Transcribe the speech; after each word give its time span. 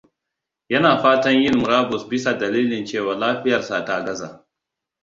Yana 0.69 0.97
fatan 1.01 1.37
yin 1.41 1.57
murabus 1.61 2.03
bisa 2.11 2.31
dalilan 2.39 2.83
cewa 2.85 3.13
lafiyarsa 3.19 3.85
ta 3.85 4.05
gaza. 4.05 4.29